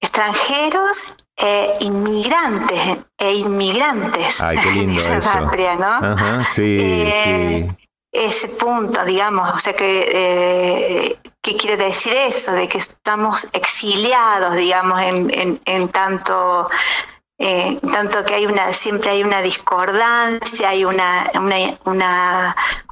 extranjeros 0.00 1.16
e 1.36 1.74
inmigrantes 1.80 2.98
e 3.18 3.32
inmigrantes 3.34 4.40
Ay, 4.40 4.56
qué 4.56 4.70
lindo 4.70 5.00
esa 5.18 5.20
patria, 5.20 5.74
¿no? 5.74 6.12
Ajá, 6.12 6.40
sí, 6.44 6.78
eh, 6.80 7.66
sí. 7.68 7.86
Ese 8.12 8.48
punto, 8.48 9.04
digamos, 9.04 9.52
o 9.52 9.58
sea 9.58 9.72
que 9.72 10.08
eh, 10.08 11.18
¿qué 11.42 11.56
quiere 11.56 11.76
decir 11.76 12.14
eso? 12.14 12.52
De 12.52 12.68
que 12.68 12.78
estamos 12.78 13.48
exiliados, 13.52 14.54
digamos, 14.54 15.02
en, 15.02 15.30
en, 15.34 15.60
en 15.64 15.88
tanto 15.88 16.68
eh, 17.38 17.80
tanto 17.92 18.24
que 18.24 18.34
hay 18.34 18.46
una, 18.46 18.72
siempre 18.72 19.10
hay 19.10 19.24
una 19.24 19.42
discordancia, 19.42 20.68
hay 20.68 20.84
una, 20.84 21.30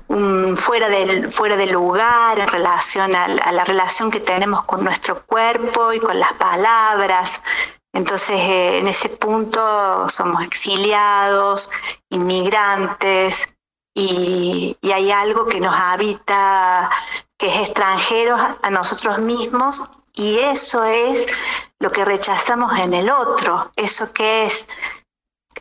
un 0.09 0.57
fuera 0.57 0.89
del, 0.89 1.31
fuera 1.31 1.57
del 1.57 1.71
lugar 1.73 2.39
en 2.39 2.49
relación 2.49 3.15
a, 3.15 3.29
la 3.29 3.65
relación 3.65 4.11
que 4.11 4.21
tenemos 4.21 4.65
con 4.65 4.83
nuestro 4.83 5.25
cuerpo 5.25 5.93
y 5.93 6.01
con 6.01 6.19
las 6.19 6.33
palabras. 6.35 7.41
Entonces, 7.93 8.41
eh, 8.41 8.79
en 8.79 8.89
ese 8.89 9.11
punto 9.11 10.09
somos 10.09 10.43
exiliados, 10.43 11.71
inmigrantes, 12.11 13.55
y, 13.95 14.77
y, 14.81 14.93
hay 14.93 15.11
algo 15.11 15.45
que 15.45 15.61
nos 15.61 15.75
habita, 15.75 16.91
que 17.37 17.49
es 17.49 17.57
extranjero 17.69 18.37
a 18.63 18.71
nosotros 18.71 19.19
mismos, 19.19 19.83
y 20.23 20.39
eso 20.39 20.85
es 20.85 21.27
lo 21.81 21.91
que 21.91 22.05
rechazamos 22.05 22.79
en 22.79 22.95
el 22.95 23.11
otro, 23.11 23.73
eso 23.77 24.13
que 24.13 24.45
es 24.45 24.67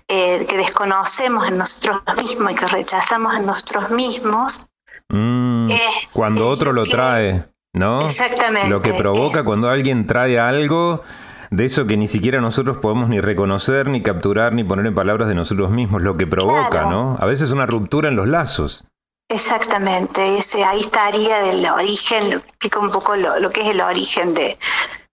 eh, 0.08 0.46
que 0.48 0.58
desconocemos 0.58 1.48
en 1.48 1.58
nosotros 1.58 2.02
mismos 2.18 2.52
y 2.52 2.56
que 2.56 2.68
rechazamos 2.68 3.36
en 3.36 3.46
nosotros 3.46 3.90
mismos. 3.90 4.68
Mm, 5.10 5.68
cuando 6.14 6.48
otro 6.48 6.74
lo 6.74 6.84
trae, 6.84 7.46
¿no? 7.74 8.02
Exactamente. 8.02 8.70
Lo 8.70 8.82
que 8.82 8.94
provoca 8.94 9.44
cuando 9.44 9.70
alguien 9.70 10.06
trae 10.06 10.40
algo 10.40 11.02
de 11.50 11.66
eso 11.66 11.88
que 11.88 11.98
ni 11.98 12.08
siquiera 12.08 12.40
nosotros 12.40 12.78
podemos 12.78 13.10
ni 13.10 13.20
reconocer, 13.20 13.88
ni 13.88 14.04
capturar, 14.04 14.54
ni 14.54 14.64
poner 14.64 14.86
en 14.86 14.96
palabras 14.96 15.28
de 15.28 15.36
nosotros 15.36 15.72
mismos, 15.72 16.02
lo 16.02 16.18
que 16.18 16.28
provoca, 16.28 16.86
¿no? 16.86 17.18
A 17.20 17.26
veces 17.26 17.52
una 17.52 17.66
ruptura 17.66 18.10
en 18.10 18.16
los 18.16 18.28
lazos. 18.28 18.86
Exactamente, 19.32 20.36
ese, 20.36 20.64
ahí 20.66 20.82
estaría 20.82 21.50
el 21.50 21.66
origen, 21.66 22.34
explica 22.34 22.80
un 22.80 22.92
poco 22.92 23.16
lo, 23.16 23.50
que 23.50 23.62
es 23.62 23.68
el 23.68 23.80
origen 23.80 24.34
de, 24.34 24.58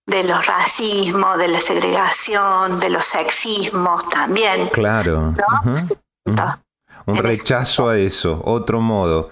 de 0.05 0.23
los 0.25 0.45
racismos, 0.45 1.37
de 1.37 1.47
la 1.47 1.61
segregación, 1.61 2.79
de 2.81 2.89
los 2.89 3.05
sexismos 3.05 4.07
también. 4.09 4.67
Claro. 4.73 5.33
Un 7.05 7.15
rechazo 7.15 7.89
a 7.89 7.97
eso, 7.97 8.41
otro 8.45 8.81
modo. 8.81 9.29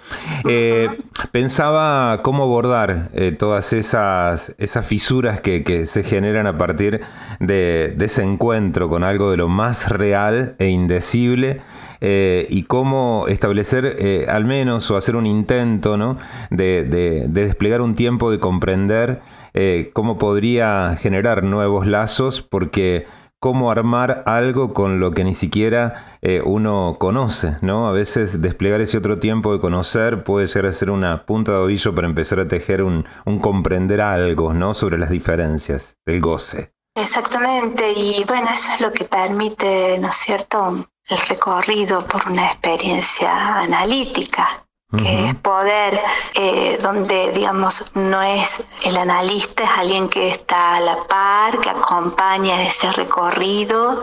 Eh, 0.48 0.90
pensaba 1.32 2.22
cómo 2.24 2.44
abordar 2.44 3.10
eh, 3.14 3.32
todas 3.34 3.74
esas, 3.74 4.56
esas 4.58 4.86
fisuras 4.86 5.42
que, 5.42 5.86
se 5.86 6.04
generan 6.04 6.48
a 6.48 6.58
partir 6.58 7.02
de, 7.40 7.96
ese 8.00 8.24
encuentro 8.24 8.90
con 8.90 9.04
algo 9.04 9.32
de 9.32 9.38
lo 9.38 9.48
más 9.48 9.90
real 9.90 10.56
e 10.60 10.68
indecible 10.68 11.62
eh, 12.02 12.48
y 12.50 12.64
cómo 12.64 13.26
establecer 13.28 14.28
al 14.30 14.46
menos 14.46 14.90
o 14.92 14.98
hacer 14.98 15.16
un 15.16 15.26
intento 15.26 15.98
¿no? 15.98 16.18
de, 16.50 16.84
de 16.84 17.28
desplegar 17.28 17.82
un 17.82 17.96
tiempo 17.96 18.32
de 18.32 18.40
comprender 18.40 19.22
eh, 19.60 19.90
cómo 19.94 20.20
podría 20.20 20.98
generar 21.02 21.42
nuevos 21.42 21.88
lazos, 21.88 22.44
porque 22.44 23.08
cómo 23.40 23.72
armar 23.72 24.22
algo 24.28 24.72
con 24.72 25.00
lo 25.00 25.14
que 25.14 25.24
ni 25.24 25.34
siquiera 25.34 26.20
eh, 26.22 26.44
uno 26.46 26.98
conoce, 27.00 27.58
¿no? 27.62 27.88
A 27.88 27.92
veces 27.92 28.44
desplegar 28.44 28.82
ese 28.82 29.00
otro 29.00 29.18
tiempo 29.18 29.52
de 29.54 29.60
conocer 29.60 30.24
puede 30.24 30.48
ser 30.48 30.68
hacer 30.68 30.92
una 30.92 31.26
punta 31.26 31.54
de 31.54 31.58
ovillo 31.58 31.96
para 31.96 32.06
empezar 32.06 32.40
a 32.40 32.48
tejer 32.48 32.84
un, 32.84 33.06
un 33.26 33.40
comprender 33.40 34.00
algo, 34.00 34.54
¿no? 34.54 34.76
Sobre 34.76 35.00
las 35.00 35.10
diferencias 35.10 35.98
del 36.06 36.22
goce. 36.22 36.72
Exactamente, 36.96 37.84
y 37.96 38.24
bueno, 38.28 38.48
eso 38.54 38.74
es 38.76 38.82
lo 38.82 38.92
que 38.92 39.06
permite, 39.06 39.98
¿no 40.00 40.10
es 40.10 40.16
cierto?, 40.16 40.88
el 41.10 41.18
recorrido 41.30 42.06
por 42.08 42.28
una 42.28 42.46
experiencia 42.48 43.60
analítica 43.60 44.64
que 44.96 45.26
es 45.26 45.36
poder, 45.36 46.02
eh, 46.36 46.78
donde 46.82 47.34
digamos 47.34 47.94
no 47.96 48.22
es 48.22 48.64
el 48.86 48.96
analista, 48.96 49.64
es 49.66 49.70
alguien 49.72 50.08
que 50.08 50.30
está 50.30 50.78
a 50.78 50.80
la 50.80 51.04
par, 51.04 51.60
que 51.60 51.70
acompaña 51.70 52.64
ese 52.64 52.90
recorrido 52.94 54.02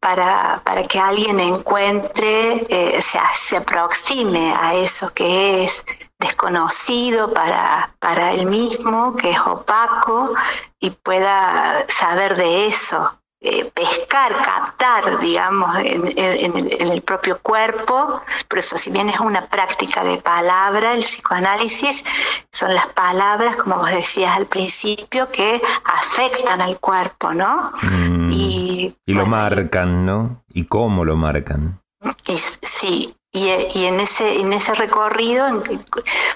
para, 0.00 0.60
para 0.64 0.82
que 0.82 0.98
alguien 0.98 1.38
encuentre, 1.38 2.66
eh, 2.68 3.00
se, 3.00 3.20
se 3.32 3.56
aproxime 3.58 4.52
a 4.60 4.74
eso 4.74 5.14
que 5.14 5.62
es 5.62 5.84
desconocido 6.18 7.32
para, 7.32 7.94
para 8.00 8.32
él 8.32 8.46
mismo, 8.46 9.16
que 9.16 9.30
es 9.30 9.40
opaco, 9.40 10.34
y 10.80 10.90
pueda 10.90 11.86
saber 11.88 12.34
de 12.34 12.66
eso. 12.66 13.21
Eh, 13.44 13.64
pescar, 13.74 14.32
captar, 14.40 15.18
digamos, 15.18 15.76
en, 15.78 16.54
el, 16.92 17.02
propio 17.02 17.40
cuerpo. 17.40 18.22
Por 18.46 18.60
eso, 18.60 18.78
si 18.78 18.92
bien 18.92 19.08
es 19.08 19.18
una 19.18 19.44
práctica 19.46 20.04
de 20.04 20.18
palabra, 20.18 20.94
el 20.94 21.00
psicoanálisis 21.00 22.04
son 22.52 22.72
las 22.72 22.86
palabras, 22.86 23.56
como 23.56 23.78
vos 23.78 23.90
decías 23.90 24.36
al 24.36 24.46
principio, 24.46 25.28
que 25.32 25.60
afectan 25.84 26.62
al 26.62 26.78
cuerpo, 26.78 27.34
¿no? 27.34 27.72
Mm. 27.82 28.30
y, 28.30 28.96
lo 29.06 29.26
marcan, 29.26 30.06
¿no? 30.06 30.44
¿Y 30.52 30.66
cómo 30.66 31.04
lo 31.04 31.16
marcan? 31.16 31.82
Y, 32.28 32.36
sí, 32.62 33.12
y, 33.32 33.48
y, 33.74 33.86
en 33.86 33.98
ese 33.98 34.40
en 34.40 34.52
ese 34.52 34.74
recorrido 34.74 35.48
en 35.48 35.62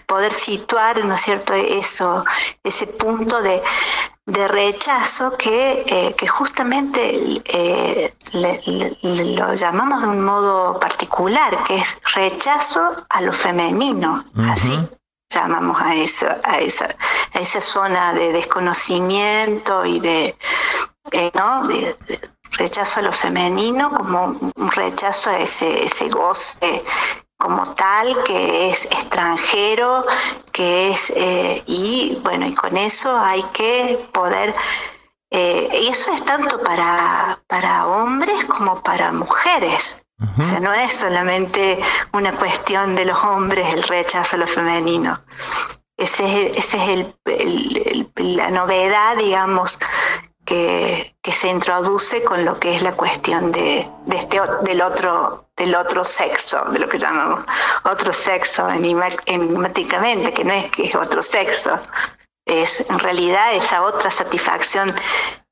poder 0.07 0.33
situar 0.33 1.05
no 1.05 1.15
es 1.15 1.21
cierto 1.21 1.53
eso 1.55 2.25
ese 2.65 2.87
punto 2.87 3.43
de 3.43 3.63
de 4.26 4.49
rechazo 4.49 5.37
que, 5.37 5.85
eh, 5.87 6.14
que 6.16 6.26
justamente 6.26 7.42
eh, 7.45 8.14
lo 8.33 9.54
llamamos 9.54 10.02
de 10.02 10.09
un 10.09 10.25
modo 10.25 10.78
particular, 10.80 11.62
que 11.64 11.76
es 11.76 11.99
rechazo 12.14 12.80
a 13.09 13.21
lo 13.21 13.33
femenino, 13.33 14.25
así 14.50 14.76
llamamos 15.30 15.80
a 15.80 15.95
eso, 15.95 16.26
a 16.45 16.59
esa, 16.59 16.88
a 17.35 17.38
esa 17.38 17.61
zona 17.61 18.14
de 18.14 18.33
desconocimiento 18.33 19.85
y 19.85 20.00
de, 20.00 20.37
eh, 21.12 21.30
¿no? 21.35 21.62
De, 21.64 21.97
rechazo 22.59 23.00
a 23.00 23.02
lo 23.02 23.12
femenino 23.12 23.90
como 23.90 24.26
un 24.26 24.71
rechazo 24.71 25.30
a 25.30 25.38
ese, 25.38 25.85
ese 25.85 26.09
goce 26.09 26.83
como 27.37 27.75
tal, 27.75 28.23
que 28.25 28.69
es 28.69 28.87
extranjero, 28.87 30.02
que 30.52 30.90
es, 30.90 31.11
eh, 31.14 31.62
y 31.66 32.19
bueno, 32.23 32.47
y 32.47 32.55
con 32.55 32.76
eso 32.76 33.16
hay 33.19 33.43
que 33.52 33.99
poder, 34.12 34.55
eh, 35.31 35.69
y 35.83 35.88
eso 35.88 36.12
es 36.12 36.25
tanto 36.25 36.61
para, 36.62 37.38
para 37.47 37.87
hombres 37.87 38.45
como 38.45 38.83
para 38.83 39.12
mujeres. 39.12 40.02
O 40.38 40.43
sea, 40.43 40.61
no 40.61 40.73
es 40.73 40.93
solamente 40.93 41.78
una 42.14 42.33
cuestión 42.33 42.95
de 42.95 43.05
los 43.05 43.23
hombres 43.23 43.75
el 43.75 43.83
rechazo 43.83 44.37
a 44.37 44.38
lo 44.38 44.47
femenino. 44.47 45.23
Ese 45.95 46.25
es, 46.25 46.57
ese 46.57 46.76
es 46.78 47.07
el, 47.26 48.37
la 48.37 48.50
novedad, 48.50 49.16
digamos, 49.19 49.78
que, 50.47 51.14
que, 51.21 51.33
se 51.33 51.49
introduce 51.49 52.25
con 52.25 52.47
lo 52.47 52.59
que 52.59 52.75
es 52.75 52.81
la 52.81 52.93
cuestión 52.93 53.52
de, 53.52 53.87
de 54.07 54.16
este, 54.16 54.40
del 54.62 54.81
otro 54.81 55.46
del 55.57 55.75
otro 55.75 56.05
sexo, 56.05 56.65
de 56.67 56.79
lo 56.79 56.89
que 56.89 56.99
llamamos 56.99 57.45
otro 57.85 58.13
sexo 58.13 58.69
enigmáticamente, 58.69 60.33
que 60.33 60.45
no 60.45 60.53
es 60.53 60.71
que 60.71 60.85
es 60.85 60.95
otro 60.95 61.23
sexo, 61.23 61.79
es 62.45 62.85
en 62.89 62.99
realidad 62.99 63.55
esa 63.55 63.83
otra 63.83 64.11
satisfacción 64.11 64.95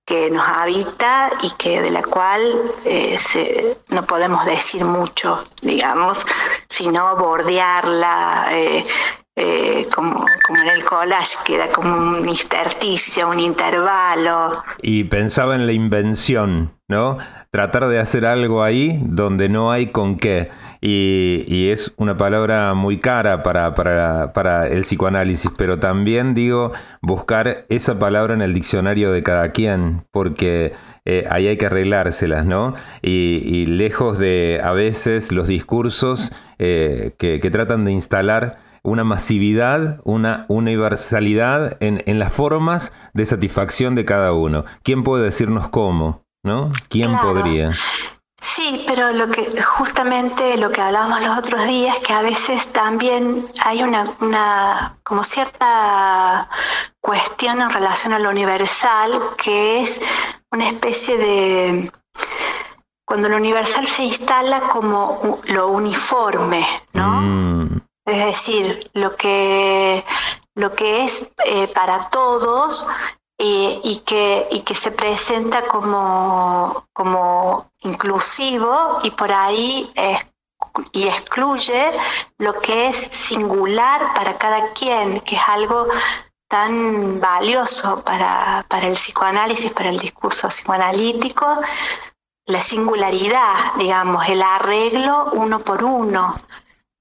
que 0.05 0.31
nos 0.31 0.47
habita 0.47 1.31
y 1.41 1.51
que 1.53 1.81
de 1.81 1.91
la 1.91 2.03
cual 2.03 2.43
eh, 2.85 3.19
no 3.89 4.05
podemos 4.07 4.45
decir 4.45 4.85
mucho, 4.85 5.43
digamos, 5.63 6.27
sino 6.69 7.17
bordearla, 7.17 8.49
eh, 8.51 8.83
eh, 9.37 9.83
como, 9.95 10.25
en 10.49 10.69
el 10.69 10.85
collage, 10.85 11.37
que 11.45 11.57
era 11.57 11.69
como 11.69 11.97
un 11.97 12.29
intersticio, 12.29 13.29
un 13.29 13.41
intervalo. 13.41 14.53
Y 14.81 15.05
pensaba 15.05 15.55
en 15.57 15.67
la 15.67 15.73
invención, 15.73 16.73
¿no? 16.89 17.19
Tratar 17.51 17.89
de 17.89 17.99
hacer 17.99 18.27
algo 18.27 18.63
ahí 18.63 19.01
donde 19.03 19.49
no 19.49 19.73
hay 19.73 19.89
con 19.89 20.19
qué. 20.19 20.51
y, 20.81 21.71
es 21.71 21.95
una 21.97 22.17
palabra 22.17 22.75
muy 22.75 22.99
cara 22.99 23.43
para, 23.43 23.75
para, 23.75 24.69
el 24.69 24.83
psicoanálisis, 24.83 25.51
pero 25.57 25.79
también 25.81 26.35
digo 26.35 26.73
buscar 27.01 27.65
esa 27.71 27.99
palabra 27.99 28.35
en 28.35 28.43
el 28.43 28.53
diccionario 28.55 29.11
de 29.11 29.23
cada 29.23 29.51
quien, 29.53 30.07
porque 30.13 30.75
eh, 31.07 31.27
ahí 31.29 31.49
hay 31.49 31.59
que 31.59 31.67
arreglárselas, 31.67 32.47
¿no? 32.47 32.75
Y, 33.03 33.67
lejos 33.67 34.19
de 34.19 34.61
a 34.63 34.73
veces 34.73 35.33
los 35.33 35.49
discursos 35.49 36.33
eh, 36.59 37.15
que, 37.19 37.39
tratan 37.51 37.85
de 37.85 37.93
instalar 37.93 38.59
una 38.85 39.03
masividad, 39.03 40.01
una 40.05 40.45
universalidad 40.49 41.77
en, 41.81 42.03
en, 42.07 42.19
las 42.21 42.33
formas 42.33 42.93
de 43.15 43.27
satisfacción 43.27 43.95
de 43.95 44.05
cada 44.05 44.33
uno. 44.33 44.65
¿Quién 44.83 45.03
puede 45.03 45.25
decirnos 45.25 45.69
cómo? 45.69 46.23
¿No? 46.45 46.71
¿Quién 46.91 47.11
podría? 47.17 47.71
Sí, 48.45 48.85
pero 48.87 49.11
lo 49.13 49.31
que 49.31 49.43
justamente 49.63 50.59
lo 50.59 50.71
que 50.71 50.83
hablábamos 50.83 51.23
los 51.27 51.39
otros 51.39 51.67
días, 51.67 51.99
que 52.01 52.13
a 52.13 52.21
veces 52.21 52.75
también 52.75 53.43
hay 53.65 53.83
una, 53.83 54.05
una 54.21 54.99
como 55.03 55.25
cierta 55.25 56.51
cuestión 57.01 57.63
en 57.63 57.71
relación 57.71 58.13
a 58.13 58.19
lo 58.19 58.29
universal, 58.29 59.11
que 59.43 59.81
es 59.81 59.99
una 60.53 60.67
especie 60.67 61.17
de 61.17 61.91
cuando 63.07 63.31
lo 63.31 63.39
universal 63.39 63.87
se 63.87 64.05
instala 64.05 64.61
como 64.61 65.41
lo 65.45 65.69
uniforme, 65.69 66.67
¿no? 66.93 67.23
Mm. 67.23 67.54
Es 68.05 68.25
decir, 68.25 68.91
lo 68.95 69.17
que 69.17 70.05
lo 70.55 70.75
que 70.75 71.05
es 71.05 71.33
eh, 71.45 71.69
para 71.69 72.01
todos 72.01 72.87
y, 73.37 74.03
que, 74.07 74.47
y 74.53 74.61
que 74.61 74.75
se 74.75 74.93
presenta 74.93 75.63
como, 75.63 76.87
como 76.93 77.71
inclusivo 77.81 78.99
y 79.03 79.11
por 79.11 79.33
ahí 79.33 79.93
y 80.93 81.09
excluye 81.09 81.93
lo 82.39 82.55
que 82.61 82.89
es 82.89 82.97
singular 83.11 84.15
para 84.15 84.39
cada 84.39 84.73
quien, 84.73 85.21
que 85.21 85.37
es 85.37 85.43
algo 85.49 85.87
tan 86.49 87.21
valioso 87.21 88.03
para, 88.05 88.65
para 88.69 88.87
el 88.87 88.95
psicoanálisis, 88.95 89.73
para 89.73 89.91
el 89.91 89.99
discurso 89.99 90.49
psicoanalítico, 90.49 91.47
la 92.47 92.61
singularidad, 92.61 93.75
digamos, 93.79 94.29
el 94.29 94.43
arreglo 94.43 95.31
uno 95.33 95.61
por 95.61 95.83
uno, 95.83 96.35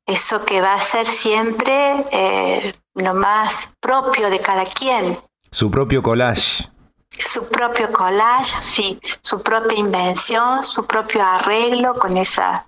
eso 0.05 0.43
que 0.45 0.61
va 0.61 0.73
a 0.73 0.79
ser 0.79 1.07
siempre 1.07 1.95
eh, 2.11 2.71
lo 2.95 3.13
más 3.13 3.69
propio 3.79 4.29
de 4.29 4.39
cada 4.39 4.65
quien. 4.65 5.17
Su 5.51 5.69
propio 5.71 6.01
collage. 6.01 6.69
Su 7.09 7.47
propio 7.47 7.91
collage, 7.91 8.61
sí, 8.61 8.99
su 9.21 9.41
propia 9.41 9.77
invención, 9.77 10.63
su 10.63 10.85
propio 10.85 11.23
arreglo 11.23 11.93
con 11.93 12.17
esa 12.17 12.65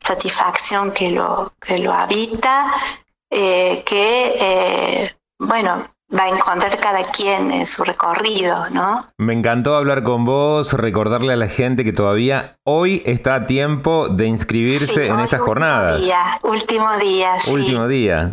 satisfacción 0.00 0.92
que 0.92 1.10
lo, 1.10 1.52
que 1.60 1.78
lo 1.78 1.92
habita, 1.92 2.72
eh, 3.28 3.82
que, 3.84 4.34
eh, 4.40 5.16
bueno, 5.38 5.86
va 6.16 6.24
a 6.24 6.28
encontrar 6.28 6.76
cada 6.78 7.02
quien 7.02 7.52
en 7.52 7.66
su 7.66 7.84
recorrido, 7.84 8.56
¿no? 8.72 9.06
Me 9.18 9.32
encantó 9.32 9.76
hablar 9.76 10.02
con 10.02 10.24
vos, 10.24 10.72
recordarle 10.72 11.32
a 11.32 11.36
la 11.36 11.48
gente 11.48 11.84
que 11.84 11.92
todavía 11.92 12.56
hoy 12.64 13.02
está 13.06 13.34
a 13.34 13.46
tiempo 13.46 14.08
de 14.08 14.26
inscribirse 14.26 15.06
en 15.06 15.20
estas 15.20 15.40
jornadas. 15.40 16.02
Día, 16.02 16.18
último 16.42 16.86
día, 16.98 17.30
Último 17.52 17.88
día. 17.88 18.32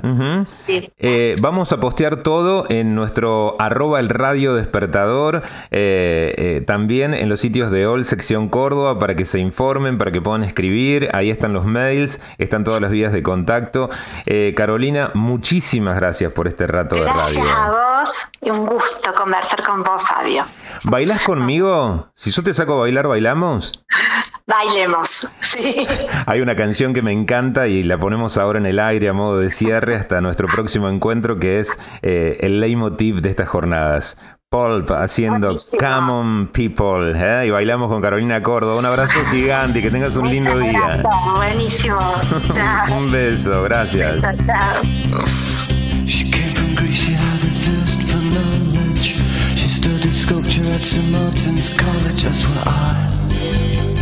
Eh, 0.97 1.35
vamos 1.41 1.71
a 1.71 1.79
postear 1.79 2.17
todo 2.17 2.65
en 2.69 2.95
nuestro 2.95 3.55
arroba 3.59 3.99
el 3.99 4.09
radio 4.09 4.55
despertador, 4.55 5.43
eh, 5.71 6.33
eh, 6.37 6.63
también 6.65 7.13
en 7.13 7.29
los 7.29 7.39
sitios 7.39 7.71
de 7.71 7.85
All 7.85 8.05
Sección 8.05 8.49
Córdoba 8.49 8.99
para 8.99 9.15
que 9.15 9.25
se 9.25 9.39
informen, 9.39 9.97
para 9.97 10.11
que 10.11 10.21
puedan 10.21 10.43
escribir. 10.43 11.09
Ahí 11.13 11.29
están 11.29 11.53
los 11.53 11.65
mails, 11.65 12.21
están 12.37 12.63
todas 12.63 12.81
las 12.81 12.91
vías 12.91 13.13
de 13.13 13.21
contacto. 13.21 13.89
Carolina, 14.55 15.11
muchísimas 15.13 15.95
gracias 15.95 16.33
por 16.33 16.47
este 16.47 16.67
rato 16.67 16.95
de 16.95 17.05
radio 17.05 17.66
vos 17.69 18.27
y 18.41 18.49
un 18.49 18.65
gusto 18.65 19.13
conversar 19.13 19.63
con 19.63 19.83
vos, 19.83 20.03
Fabio. 20.03 20.45
¿Bailás 20.83 21.21
conmigo? 21.23 22.09
Si 22.13 22.31
yo 22.31 22.43
te 22.43 22.53
saco 22.53 22.73
a 22.73 22.77
bailar, 22.77 23.07
¿bailamos? 23.07 23.71
Bailemos, 24.47 25.27
sí. 25.41 25.85
Hay 26.25 26.39
una 26.39 26.55
canción 26.55 26.93
que 26.93 27.01
me 27.01 27.11
encanta 27.11 27.67
y 27.67 27.83
la 27.83 27.97
ponemos 27.97 28.37
ahora 28.37 28.59
en 28.59 28.65
el 28.65 28.79
aire 28.79 29.09
a 29.09 29.13
modo 29.13 29.39
de 29.39 29.49
cierre 29.49 29.95
hasta 29.95 30.21
nuestro 30.21 30.47
próximo 30.47 30.87
encuentro, 30.87 31.37
que 31.37 31.59
es 31.59 31.77
eh, 32.01 32.37
el 32.39 32.61
leitmotiv 32.61 33.21
de 33.21 33.29
estas 33.29 33.49
jornadas. 33.49 34.17
Pulp 34.49 34.91
haciendo 34.91 35.53
Come 35.77 36.11
on 36.11 36.47
People 36.47 37.11
¿eh? 37.17 37.47
y 37.47 37.49
bailamos 37.49 37.89
con 37.89 38.01
Carolina 38.01 38.41
Córdoba. 38.41 38.77
Un 38.77 38.85
abrazo 38.85 39.19
gigante 39.29 39.79
y 39.79 39.81
que 39.81 39.91
tengas 39.91 40.15
un 40.15 40.29
lindo 40.29 40.57
día. 40.57 41.03
Buenísimo. 41.35 41.99
un 42.97 43.11
beso, 43.11 43.63
gracias. 43.63 44.21
Chao, 44.21 44.31
chao. 44.45 44.81
St. 50.87 51.11
Martin's 51.11 51.69
College, 51.75 52.23
that's 52.23 52.45
where 52.45 52.63
I 52.65 53.96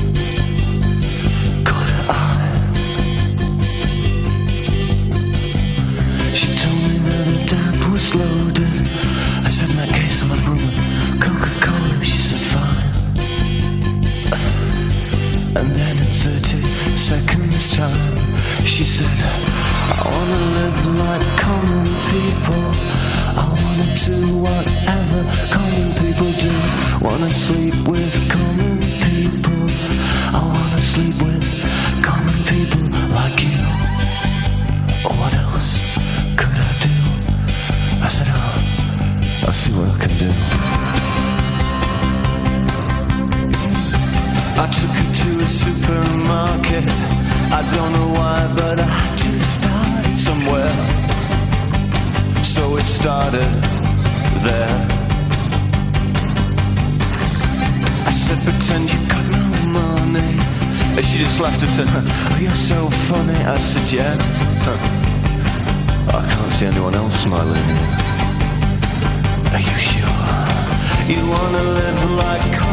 said, 61.59 61.87
oh, 61.87 62.37
you're 62.41 62.55
so 62.55 62.89
funny. 63.07 63.33
I 63.33 63.57
said, 63.57 63.91
yeah. 63.91 64.15
I 66.09 66.21
can't 66.27 66.53
see 66.53 66.65
anyone 66.65 66.95
else 66.95 67.15
smiling. 67.21 67.67
Are 69.53 69.59
you 69.59 69.77
sure? 69.91 70.35
You 71.07 71.29
wanna 71.29 71.63
live 71.63 72.11
like 72.11 72.64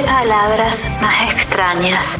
palabras 0.00 0.86
más 1.00 1.32
extrañas. 1.32 2.18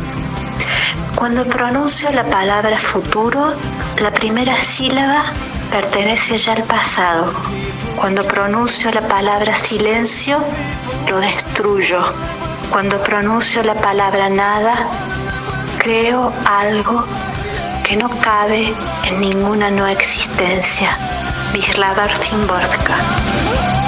Cuando 1.14 1.44
pronuncio 1.46 2.10
la 2.12 2.24
palabra 2.24 2.78
futuro, 2.78 3.54
la 4.00 4.10
primera 4.10 4.54
sílaba 4.54 5.22
pertenece 5.70 6.36
ya 6.36 6.52
al 6.52 6.62
pasado. 6.64 7.32
Cuando 7.96 8.24
pronuncio 8.24 8.90
la 8.92 9.02
palabra 9.02 9.54
silencio, 9.54 10.38
lo 11.08 11.20
destruyo. 11.20 12.00
Cuando 12.70 13.02
pronuncio 13.02 13.62
la 13.62 13.74
palabra 13.74 14.28
nada, 14.28 14.74
creo 15.78 16.32
algo 16.46 17.04
que 17.84 17.96
no 17.96 18.08
cabe 18.08 18.72
en 19.04 19.20
ninguna 19.20 19.70
no 19.70 19.86
existencia. 19.86 20.96
Wisława 21.52 22.08
Szymborska. 22.08 23.79